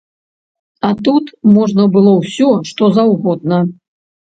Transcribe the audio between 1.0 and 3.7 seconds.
тут можна было ўсё, што заўгодна.